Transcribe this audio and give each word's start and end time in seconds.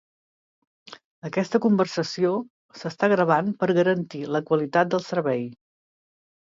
Aquesta 1.29 1.61
conversació 1.67 2.33
s"està 2.81 3.13
gravant 3.15 3.55
per 3.61 3.73
garantir 3.81 4.27
la 4.39 4.47
qualitat 4.51 4.95
del 4.97 5.09
servei. 5.15 5.47